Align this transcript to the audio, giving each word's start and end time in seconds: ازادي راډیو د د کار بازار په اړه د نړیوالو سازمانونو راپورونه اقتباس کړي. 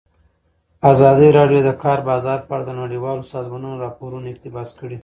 ازادي 0.91 1.27
راډیو 1.37 1.59
د 1.63 1.65
د 1.67 1.69
کار 1.83 1.99
بازار 2.09 2.39
په 2.47 2.51
اړه 2.55 2.63
د 2.67 2.71
نړیوالو 2.81 3.29
سازمانونو 3.35 3.81
راپورونه 3.85 4.25
اقتباس 4.31 4.69
کړي. 4.79 4.97